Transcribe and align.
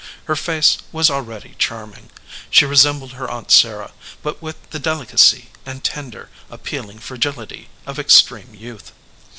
Her 0.25 0.35
face 0.35 0.79
was 0.91 1.11
already 1.11 1.53
charming. 1.59 2.09
She 2.49 2.65
resembled 2.65 3.11
her 3.11 3.29
aunt 3.29 3.51
Sarah, 3.51 3.91
but 4.23 4.41
with 4.41 4.67
the 4.71 4.79
delicacy 4.79 5.49
and 5.63 5.83
tender, 5.83 6.31
appealing 6.49 6.97
fragility 6.97 7.69
of 7.85 7.99
extreme 7.99 8.55
youth. 8.55 8.93